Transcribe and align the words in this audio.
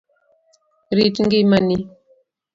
Rit 0.95 1.15
ngima 1.23 1.57
ni. 1.67 1.77